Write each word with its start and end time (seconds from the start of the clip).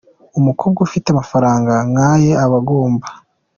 Umukobwa 0.39 0.79
ufite 0.87 1.07
amafaranga 1.09 1.73
nkaye 1.91 2.31
aba 2.43 2.57
agomba. 2.63 3.07